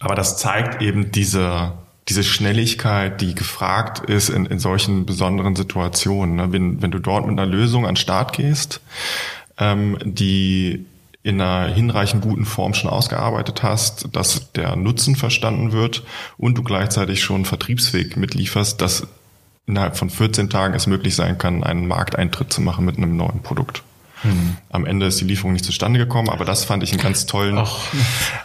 [0.00, 1.72] aber das zeigt eben diese,
[2.08, 6.34] diese Schnelligkeit, die gefragt ist in, in solchen besonderen Situationen.
[6.34, 6.52] Ne?
[6.52, 8.80] Wenn, wenn du dort mit einer Lösung an den Start gehst,
[9.58, 10.86] ähm, die
[11.26, 16.04] in einer hinreichend guten Form schon ausgearbeitet hast, dass der Nutzen verstanden wird
[16.38, 19.08] und du gleichzeitig schon Vertriebsweg mitlieferst, dass
[19.66, 23.42] innerhalb von 14 Tagen es möglich sein kann, einen Markteintritt zu machen mit einem neuen
[23.42, 23.82] Produkt.
[24.26, 24.56] Hm.
[24.70, 27.58] Am Ende ist die Lieferung nicht zustande gekommen, aber das fand ich einen ganz tollen.
[27.58, 27.78] Ach,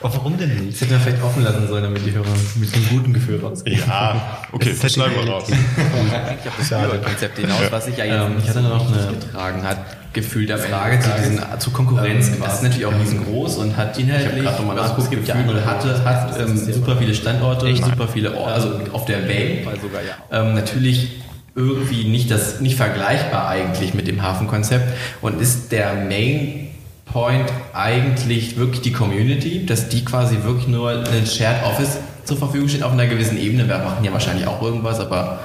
[0.02, 0.74] warum denn nicht?
[0.74, 3.80] Das hätte man vielleicht offen lassen sollen, damit die Hörer mit einem guten Gefühl rausgehen.
[3.88, 5.46] Ja, okay, das schneiden wir raus.
[5.52, 9.64] Eigentlich auf das Konzept hinaus, was sich ja jetzt ähm, ich hatte noch eine getragen
[9.64, 9.78] hat.
[10.14, 12.28] Gefühl der Frage zu, diesen, zu Konkurrenz.
[12.28, 16.38] Ähm, das ist natürlich auch riesengroß und hat inhaltlich was gibt ja und hatte, hat
[16.38, 17.84] ähm, super viele Standorte, Echt?
[17.84, 19.66] super viele Orte, also auf der Welt.
[19.82, 20.42] Sogar, ja.
[20.42, 21.22] Ähm, natürlich
[21.56, 26.68] irgendwie nicht das nicht vergleichbar eigentlich mit dem Hafenkonzept und ist der Main
[27.06, 32.70] Point eigentlich wirklich die Community, dass die quasi wirklich nur ein Shared Office zur Verfügung
[32.70, 33.68] steht auf einer gewissen Ebene.
[33.68, 35.42] Wir machen ja wahrscheinlich auch irgendwas, aber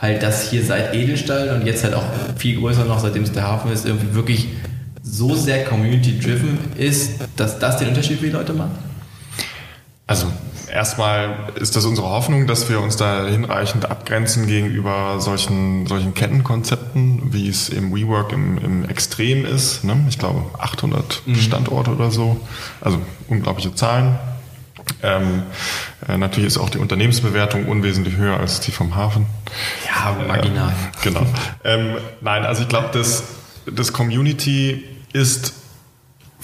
[0.00, 2.04] halt das hier seit Edelstahl und jetzt halt auch
[2.36, 4.48] viel größer noch, seitdem es der Hafen ist, irgendwie wirklich
[5.02, 8.72] so sehr community-driven ist, dass das den Unterschied für die Leute macht?
[10.06, 10.26] Also
[10.74, 17.32] erstmal ist das unsere Hoffnung, dass wir uns da hinreichend abgrenzen gegenüber solchen, solchen Kettenkonzepten,
[17.32, 19.84] wie es im WeWork im, im Extrem ist.
[19.84, 20.04] Ne?
[20.08, 21.36] Ich glaube 800 mhm.
[21.36, 22.40] Standorte oder so.
[22.80, 24.18] Also unglaubliche Zahlen.
[25.02, 25.44] Ähm,
[26.08, 29.26] äh, natürlich ist auch die Unternehmensbewertung unwesentlich höher als die vom Hafen.
[29.86, 30.70] Ja, marginal.
[30.70, 31.26] Ähm, genau.
[31.62, 33.22] Ähm, nein, also ich glaube, das,
[33.64, 35.54] das Community ist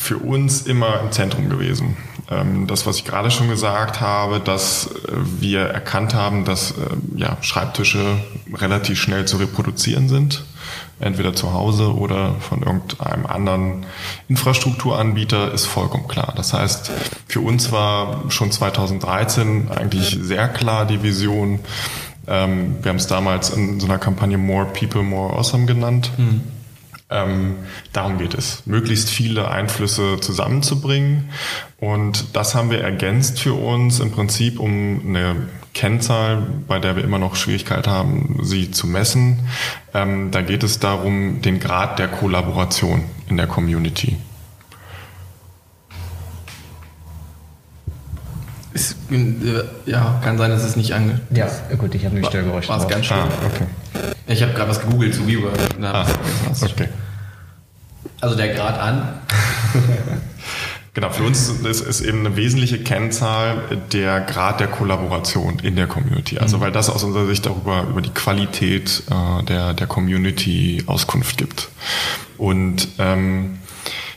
[0.01, 1.95] für uns immer im Zentrum gewesen.
[2.31, 6.75] Ähm, das, was ich gerade schon gesagt habe, dass äh, wir erkannt haben, dass äh,
[7.17, 8.19] ja, Schreibtische
[8.55, 10.43] relativ schnell zu reproduzieren sind,
[11.01, 13.87] entweder zu Hause oder von irgendeinem anderen
[14.31, 16.33] Infrastrukturanbieter, ist vollkommen klar.
[16.35, 16.91] Das heißt,
[17.29, 21.61] für uns war schon 2013 eigentlich sehr klar die Vision,
[22.27, 26.11] ähm, wir haben es damals in so einer Kampagne More People, More Awesome genannt.
[26.17, 26.41] Mhm
[27.11, 27.57] ähm,
[27.93, 31.31] darum geht es, möglichst viele Einflüsse zusammenzubringen.
[31.79, 37.05] Und das haben wir ergänzt für uns im Prinzip um eine Kennzahl, bei der wir
[37.05, 39.41] immer noch Schwierigkeit haben, sie zu messen.
[39.95, 44.17] Ähm, da geht es darum, den Grad der Kollaboration in der Community.
[48.73, 51.21] Ist, äh, ja, kann sein, dass es nicht ange...
[51.31, 53.17] Ja, gut, ich habe nämlich Störgeräusch War es ganz schön.
[53.17, 53.67] Ah, okay.
[54.29, 55.59] Ich habe gerade was gegoogelt zu WeWork.
[55.83, 56.07] Ah,
[56.63, 56.89] okay.
[58.21, 59.21] Also der Grad an.
[60.93, 65.87] Genau, für uns ist, ist eben eine wesentliche Kennzahl der Grad der Kollaboration in der
[65.87, 66.39] Community.
[66.39, 66.63] Also mhm.
[66.63, 71.69] weil das aus unserer Sicht darüber über die Qualität äh, der, der Community Auskunft gibt.
[72.39, 73.61] Und ähm,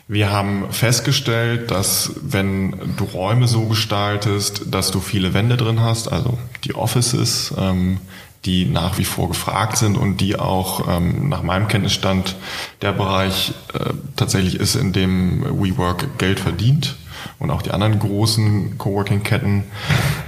[0.07, 6.11] wir haben festgestellt, dass wenn du Räume so gestaltest, dass du viele Wände drin hast,
[6.11, 7.99] also die Offices, ähm,
[8.45, 12.36] die nach wie vor gefragt sind und die auch ähm, nach meinem Kenntnisstand
[12.82, 16.95] der Bereich äh, tatsächlich ist, in dem WeWork Geld verdient
[17.39, 19.63] und auch die anderen großen Coworking-Ketten.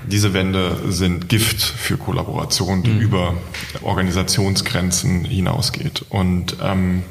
[0.07, 3.01] Diese Wände sind Gift für Kollaboration, die mhm.
[3.01, 3.33] über
[3.81, 6.05] Organisationsgrenzen hinausgeht.
[6.09, 7.03] Und ähm,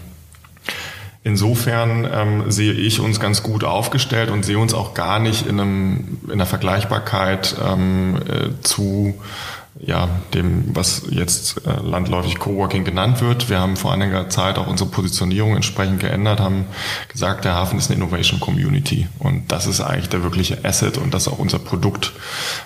[1.27, 5.59] Insofern ähm, sehe ich uns ganz gut aufgestellt und sehe uns auch gar nicht in,
[5.59, 9.15] einem, in einer Vergleichbarkeit ähm, äh, zu
[9.81, 13.49] ja, dem, was jetzt äh, landläufig Coworking genannt wird.
[13.49, 16.67] Wir haben vor einiger Zeit auch unsere Positionierung entsprechend geändert, haben
[17.09, 21.13] gesagt, der Hafen ist eine Innovation Community und das ist eigentlich der wirkliche Asset und
[21.13, 22.13] das ist auch unser Produkt,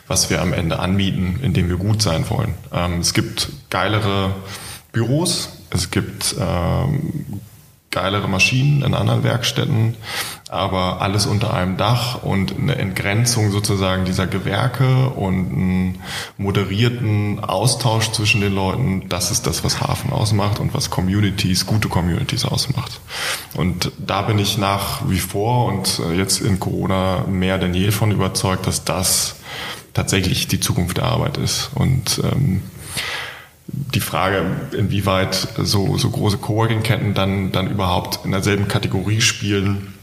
[0.06, 2.54] was wir am Ende anbieten, in dem wir gut sein wollen.
[2.72, 4.34] Ähm, es gibt geilere
[4.92, 7.40] Büros, es gibt ähm,
[7.98, 9.96] geilere Maschinen in anderen Werkstätten,
[10.48, 16.02] aber alles unter einem Dach und eine Entgrenzung sozusagen dieser Gewerke und einen
[16.36, 21.88] moderierten Austausch zwischen den Leuten, das ist das, was Hafen ausmacht und was Communities, gute
[21.88, 23.00] Communities ausmacht.
[23.54, 28.12] Und da bin ich nach wie vor und jetzt in Corona mehr denn je von
[28.12, 29.36] überzeugt, dass das
[29.92, 31.70] tatsächlich die Zukunft der Arbeit ist.
[31.74, 32.62] Und ähm,
[33.68, 34.44] die Frage,
[34.76, 39.94] inwieweit so, so große Coworking-Ketten dann, dann überhaupt in derselben Kategorie spielen,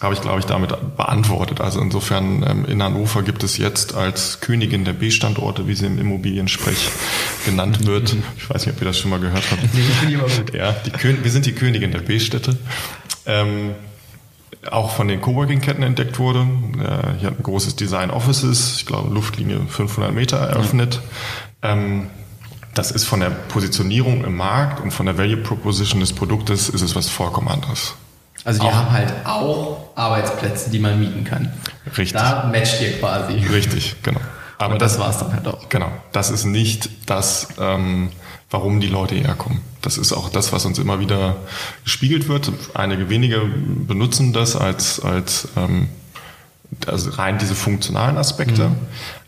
[0.00, 1.60] habe ich, glaube ich, damit beantwortet.
[1.60, 5.98] Also insofern ähm, in Hannover gibt es jetzt als Königin der B-Standorte, wie sie im
[5.98, 6.88] Immobiliensprech
[7.44, 8.16] genannt wird.
[8.38, 9.62] Ich weiß nicht, ob ihr das schon mal gehört habt.
[10.54, 12.56] Ja, die wir sind die Königin der B-Städte.
[13.26, 13.74] Ähm,
[14.70, 16.40] auch von den Coworking-Ketten entdeckt wurde.
[16.78, 21.00] Äh, hier hat ein großes Design Offices, ich glaube Luftlinie 500 Meter eröffnet.
[21.62, 22.08] Ähm,
[22.74, 26.82] das ist von der Positionierung im Markt und von der Value Proposition des Produktes ist
[26.82, 27.94] es was vollkommen anderes.
[28.44, 28.74] Also die auch.
[28.74, 31.52] haben halt auch Arbeitsplätze, die man mieten kann.
[31.86, 32.12] Richtig.
[32.12, 33.34] Da matcht ihr quasi.
[33.34, 34.20] Richtig, genau.
[34.56, 35.68] Aber das, das war es dann halt auch.
[35.68, 35.90] Genau.
[36.12, 38.10] Das ist nicht das, ähm,
[38.50, 39.60] warum die Leute herkommen.
[39.82, 41.36] Das ist auch das, was uns immer wieder
[41.84, 42.52] gespiegelt wird.
[42.74, 45.88] Einige wenige benutzen das als, als ähm,
[46.86, 48.68] also rein diese funktionalen Aspekte.
[48.68, 48.76] Mhm.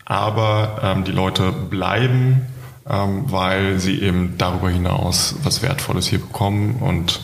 [0.05, 2.47] Aber ähm, die Leute bleiben
[2.89, 7.21] ähm, weil sie eben darüber hinaus was Wertvolles hier bekommen und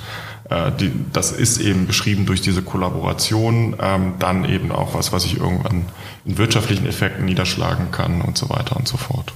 [0.50, 5.26] äh, die, das ist eben beschrieben durch diese Kollaboration, ähm, dann eben auch was, was
[5.26, 5.86] ich irgendwann
[6.26, 9.34] in wirtschaftlichen Effekten niederschlagen kann und so weiter und so fort.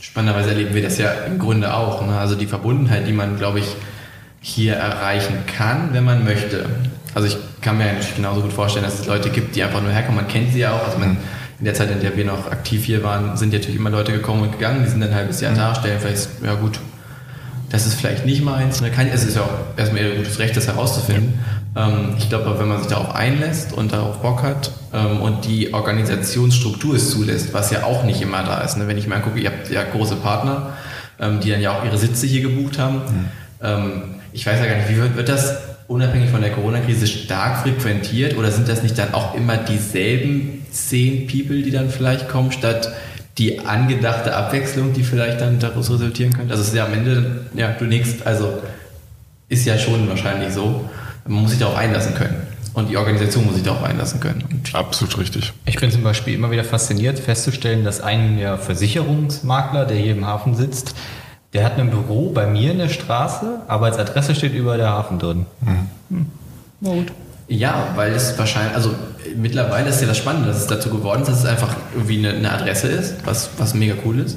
[0.00, 2.04] Spannenderweise erleben wir das ja im Grunde auch.
[2.04, 2.18] Ne?
[2.18, 3.66] Also die Verbundenheit, die man, glaube ich,
[4.40, 6.66] hier erreichen kann, wenn man möchte.
[7.14, 9.92] Also ich kann mir natürlich genauso gut vorstellen, dass es Leute gibt, die einfach nur
[9.92, 10.16] herkommen.
[10.16, 10.84] Man kennt sie ja auch.
[10.84, 11.18] Also man
[11.58, 14.42] in der Zeit, in der wir noch aktiv hier waren, sind natürlich immer Leute gekommen
[14.42, 15.56] und gegangen, die sind dann ein halbes Jahr mhm.
[15.56, 16.78] da, stellen vielleicht, ja gut,
[17.70, 18.80] das ist vielleicht nicht meins.
[18.80, 21.38] Es ist ja auch erstmal ihr gutes Recht, das herauszufinden.
[21.74, 21.88] Ja.
[21.88, 25.74] Ähm, ich glaube, wenn man sich darauf einlässt und darauf Bock hat ähm, und die
[25.74, 28.78] Organisationsstruktur es zulässt, was ja auch nicht immer da ist.
[28.78, 28.86] Ne?
[28.86, 30.74] Wenn ich mir angucke, ihr habt ja große Partner,
[31.20, 32.96] ähm, die dann ja auch ihre Sitze hier gebucht haben.
[32.96, 33.28] Mhm.
[34.32, 35.56] Ich weiß ja gar nicht, wie wird, wird das
[35.88, 41.26] unabhängig von der Corona-Krise stark frequentiert oder sind das nicht dann auch immer dieselben zehn
[41.26, 42.92] People, die dann vielleicht kommen, statt
[43.38, 46.52] die angedachte Abwechslung, die vielleicht dann daraus resultieren könnte?
[46.52, 48.58] Also es ist ja am Ende, ja, du nickst, also
[49.48, 50.88] ist ja schon wahrscheinlich so.
[51.26, 52.36] Man muss sich darauf einlassen können.
[52.74, 54.62] Und die Organisation muss sich darauf einlassen können.
[54.72, 55.52] Absolut richtig.
[55.66, 60.26] Ich bin zum Beispiel immer wieder fasziniert festzustellen, dass ein ja, Versicherungsmakler, der hier im
[60.26, 60.94] Hafen sitzt,
[61.54, 64.90] der hat ein Büro bei mir in der Straße, aber als Adresse steht über der
[64.90, 65.46] Hafen drin.
[65.60, 65.88] Mhm.
[66.10, 66.26] Hm.
[66.80, 67.12] Na gut.
[67.48, 68.94] Ja, weil es wahrscheinlich, also
[69.34, 72.36] mittlerweile ist ja das Spannende, dass es dazu geworden ist, dass es einfach irgendwie eine,
[72.36, 74.36] eine Adresse ist, was, was mega cool ist.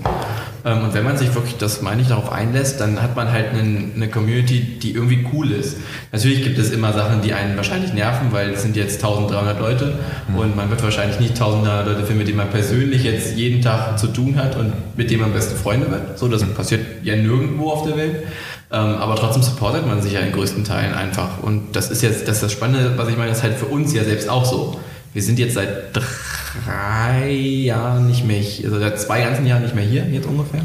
[0.63, 3.47] Ähm, und wenn man sich wirklich, das meine ich, darauf einlässt, dann hat man halt
[3.49, 5.77] eine, eine Community, die irgendwie cool ist.
[6.13, 9.95] Natürlich gibt es immer Sachen, die einen wahrscheinlich nerven, weil es sind jetzt 1300 Leute
[10.29, 10.35] mhm.
[10.37, 13.99] und man wird wahrscheinlich nicht 1300 Leute finden, mit denen man persönlich jetzt jeden Tag
[13.99, 16.17] zu tun hat und mit denen man beste Freunde wird.
[16.17, 16.53] So, das mhm.
[16.53, 18.23] passiert ja nirgendwo auf der Welt.
[18.73, 21.43] Ähm, aber trotzdem supportet man sich ja in größten Teilen einfach.
[21.43, 23.65] Und das ist jetzt, das ist das Spannende, was ich meine, das ist halt für
[23.65, 24.79] uns ja selbst auch so.
[25.13, 29.83] Wir sind jetzt seit drei Jahren nicht mehr, also seit zwei ganzen Jahren nicht mehr
[29.83, 30.61] hier, jetzt ungefähr.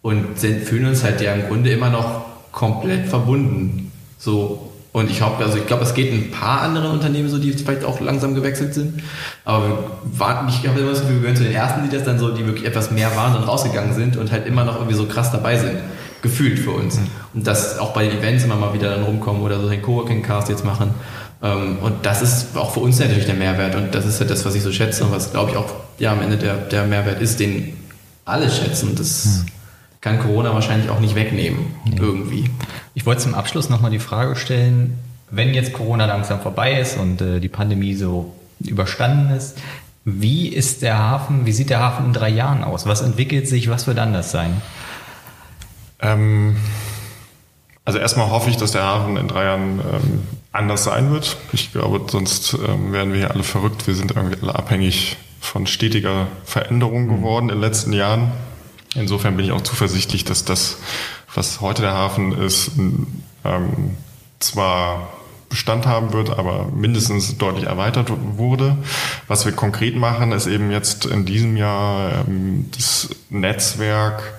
[0.00, 3.92] Und sind, fühlen uns halt ja im Grunde immer noch komplett verbunden.
[4.18, 4.70] So.
[4.92, 7.84] Und ich hoffe, also ich glaube, es geht ein paar andere Unternehmen so, die vielleicht
[7.84, 9.02] auch langsam gewechselt sind.
[9.44, 12.18] Aber wir warten, ich habe immer das wir gehören zu den ersten, die das dann
[12.18, 15.04] so, die wirklich etwas mehr waren und rausgegangen sind und halt immer noch irgendwie so
[15.06, 15.78] krass dabei sind
[16.24, 16.98] gefühlt für uns.
[16.98, 17.06] Mhm.
[17.34, 20.22] Und dass auch bei den Events immer mal wieder dann rumkommen oder so den Coworking
[20.22, 20.92] Cast jetzt machen.
[21.42, 24.44] Ähm, und das ist auch für uns natürlich der Mehrwert und das ist ja das,
[24.44, 27.20] was ich so schätze und was, glaube ich, auch ja, am Ende der, der Mehrwert
[27.20, 27.76] ist, den
[28.24, 28.94] alle schätzen.
[28.96, 29.46] Das hm.
[30.00, 31.96] kann Corona wahrscheinlich auch nicht wegnehmen, nee.
[32.00, 32.50] irgendwie.
[32.94, 34.98] Ich wollte zum Abschluss nochmal die Frage stellen,
[35.30, 39.58] wenn jetzt Corona langsam vorbei ist und äh, die Pandemie so überstanden ist,
[40.06, 42.86] wie ist der Hafen, wie sieht der Hafen in drei Jahren aus?
[42.86, 44.62] Was entwickelt sich, was wird anders sein?
[46.04, 46.56] Ähm,
[47.84, 51.36] also erstmal hoffe ich, dass der Hafen in drei Jahren ähm, anders sein wird.
[51.52, 53.86] Ich glaube, sonst ähm, werden wir hier alle verrückt.
[53.86, 57.16] Wir sind irgendwie alle abhängig von stetiger Veränderung mhm.
[57.16, 58.32] geworden in den letzten Jahren.
[58.94, 60.78] Insofern bin ich auch zuversichtlich, dass das,
[61.34, 62.72] was heute der Hafen ist,
[63.44, 63.96] ähm,
[64.38, 65.08] zwar
[65.48, 68.76] Bestand haben wird, aber mindestens deutlich erweitert wurde.
[69.28, 74.34] Was wir konkret machen, ist eben jetzt in diesem Jahr ähm, das Netzwerk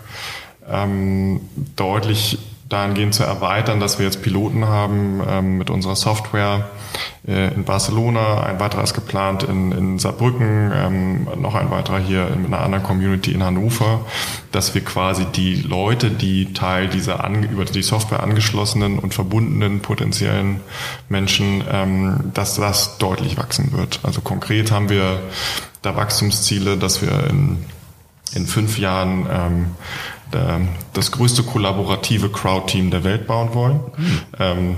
[0.69, 1.41] ähm,
[1.75, 2.37] deutlich
[2.69, 6.67] dahingehend zu erweitern, dass wir jetzt Piloten haben ähm, mit unserer Software
[7.27, 12.27] äh, in Barcelona, ein weiterer ist geplant in, in Saarbrücken, ähm, noch ein weiterer hier
[12.27, 14.05] in einer anderen Community in Hannover,
[14.51, 19.81] dass wir quasi die Leute, die Teil dieser an, über die Software angeschlossenen und verbundenen
[19.81, 20.61] potenziellen
[21.07, 23.99] Menschen, ähm, dass das deutlich wachsen wird.
[24.01, 25.19] Also konkret haben wir
[25.83, 27.63] da Wachstumsziele, dass wir in,
[28.33, 29.75] in fünf Jahren
[30.33, 33.79] ähm, das größte kollaborative Crowd-Team der Welt bauen wollen.
[33.97, 34.21] Mhm.
[34.39, 34.77] Ähm,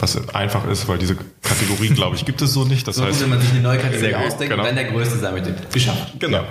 [0.00, 2.86] was einfach ist, weil diese Kategorie, glaube ich, gibt es so nicht.
[2.86, 4.62] Das so heißt, wenn man sich eine neue Kategorie ausdenkt genau.
[4.62, 6.20] und dann der Größte sein mit Geschafft.
[6.20, 6.44] Genau.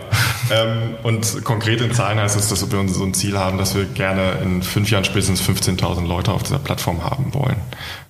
[0.51, 3.85] ähm, und konkret in Zahlen heißt es, dass wir so ein Ziel haben, dass wir
[3.85, 7.57] gerne in fünf Jahren spätestens 15.000 Leute auf dieser Plattform haben wollen.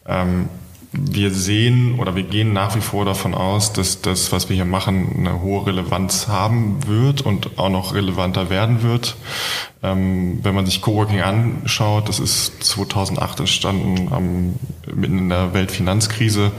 [0.08, 0.50] Ähm,
[1.00, 4.66] wir sehen oder wir gehen nach wie vor davon aus, dass das, was wir hier
[4.66, 9.16] machen, eine hohe Relevanz haben wird und auch noch relevanter werden wird.
[9.84, 14.56] Ähm, wenn man sich Coworking anschaut, das ist 2008 entstanden, am,
[14.94, 16.52] mitten in der Weltfinanzkrise.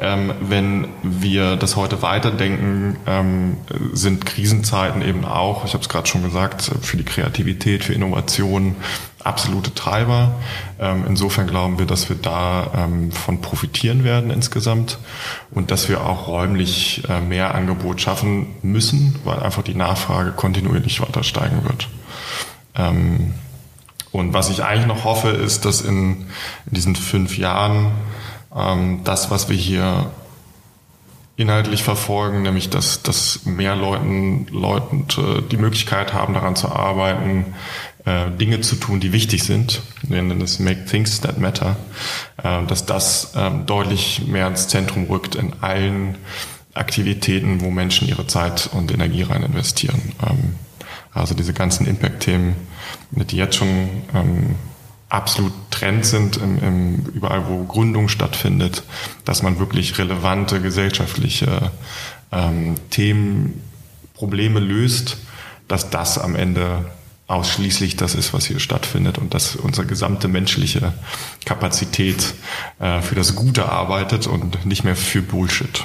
[0.00, 3.56] Ähm, wenn wir das heute weiterdenken, ähm,
[3.92, 8.76] sind Krisenzeiten eben auch, ich habe es gerade schon gesagt, für die Kreativität, für Innovation
[9.24, 10.36] absolute Treiber.
[10.78, 14.98] Ähm, insofern glauben wir, dass wir da ähm, von profitieren werden insgesamt
[15.50, 21.00] und dass wir auch räumlich äh, mehr Angebot schaffen müssen, weil einfach die Nachfrage kontinuierlich
[21.00, 21.88] weiter steigen wird.
[22.76, 23.34] Ähm,
[24.12, 26.26] und was ich eigentlich noch hoffe, ist, dass in,
[26.66, 27.90] in diesen fünf Jahren
[28.58, 30.10] ähm, das, was wir hier
[31.36, 37.54] inhaltlich verfolgen, nämlich dass, dass mehr Leuten, Leuten äh, die Möglichkeit haben, daran zu arbeiten,
[38.04, 39.82] äh, Dinge zu tun, die wichtig sind.
[40.02, 41.76] Wir nennen es Make Things That Matter,
[42.42, 46.18] äh, dass das äh, deutlich mehr ins Zentrum rückt in allen
[46.74, 50.00] Aktivitäten, wo Menschen ihre Zeit und Energie rein investieren.
[50.28, 50.54] Ähm,
[51.12, 52.56] also diese ganzen Impact-Themen,
[53.10, 54.54] die jetzt schon ähm,
[55.08, 58.82] absolut Trend sind, im, im, überall wo Gründung stattfindet,
[59.24, 61.70] dass man wirklich relevante gesellschaftliche
[62.32, 63.62] ähm, Themen,
[64.14, 65.18] Probleme löst,
[65.68, 66.84] dass das am Ende
[67.28, 70.92] ausschließlich das ist, was hier stattfindet und dass unsere gesamte menschliche
[71.44, 72.34] Kapazität
[72.80, 75.84] äh, für das Gute arbeitet und nicht mehr für Bullshit.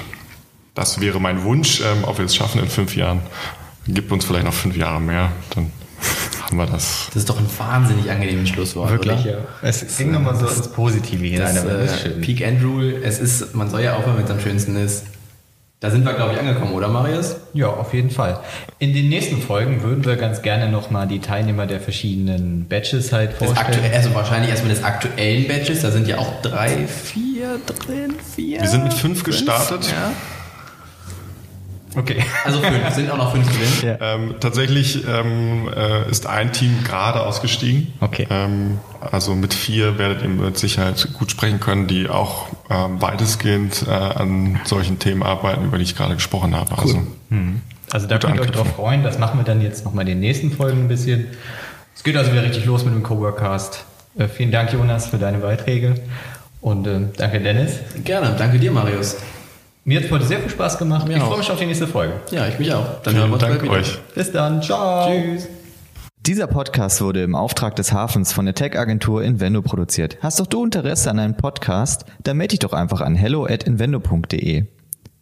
[0.74, 3.20] Das wäre mein Wunsch, ähm, ob wir es schaffen in fünf Jahren.
[3.86, 5.70] Gibt uns vielleicht noch fünf Jahre mehr, dann
[6.42, 7.06] haben wir das.
[7.08, 8.90] Das ist doch ein wahnsinnig angenehmes Schlusswort.
[8.90, 9.30] Wirklich, oder?
[9.30, 9.38] ja.
[9.62, 11.54] Es ging nochmal so ins Positive hinein.
[11.54, 14.76] Das, äh, Peak End Rule, es ist, man soll ja aufhören, wenn es am schönsten
[14.76, 15.04] ist.
[15.84, 17.36] Da sind wir, glaube ich, angekommen, oder Marius?
[17.52, 18.40] Ja, auf jeden Fall.
[18.78, 23.34] In den nächsten Folgen würden wir ganz gerne nochmal die Teilnehmer der verschiedenen Batches halt
[23.34, 23.92] vorstellen.
[23.92, 28.62] also wahrscheinlich erstmal des aktuellen Batches, da sind ja auch drei, vier drin, vier.
[28.62, 29.88] Wir sind mit fünf, fünf gestartet.
[29.88, 30.12] Ja.
[31.96, 32.22] Okay.
[32.44, 33.96] Also fünf, sind auch noch fünf drin.
[34.00, 34.14] Ja.
[34.14, 37.92] Ähm, tatsächlich ähm, äh, ist ein Team gerade ausgestiegen.
[38.00, 38.26] Okay.
[38.28, 43.86] Ähm, also mit vier werdet ihr mit Sicherheit gut sprechen können, die auch ähm, weitestgehend
[43.86, 46.70] äh, an solchen Themen arbeiten, über die ich gerade gesprochen habe.
[46.72, 46.82] Cool.
[46.82, 47.60] Also, mhm.
[47.90, 49.02] also da könnt ihr euch drauf freuen.
[49.02, 51.28] Das machen wir dann jetzt nochmal in den nächsten Folgen ein bisschen.
[51.94, 53.84] Es geht also wieder richtig los mit dem Coworkcast.
[54.18, 55.94] Äh, vielen Dank, Jonas, für deine Beiträge.
[56.60, 57.78] Und äh, danke, Dennis.
[58.04, 58.34] Gerne.
[58.38, 59.16] Danke dir, Marius.
[59.86, 61.06] Mir hat es heute sehr viel Spaß gemacht.
[61.06, 62.14] Mir ich freue mich auf die nächste Folge.
[62.30, 63.02] Ja, ich mich auch.
[63.02, 63.74] Dann hören wir uns Dank bald wieder.
[63.74, 63.98] euch.
[64.14, 64.62] Bis dann.
[64.62, 65.10] Ciao.
[65.10, 65.46] Tschüss.
[66.20, 70.16] Dieser Podcast wurde im Auftrag des Hafens von der Tech-Agentur Invendo produziert.
[70.22, 72.06] Hast doch du Interesse an einem Podcast?
[72.22, 74.64] Dann melde dich doch einfach an hello at invendo.de.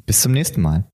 [0.07, 0.85] Bis zum nächsten Mal.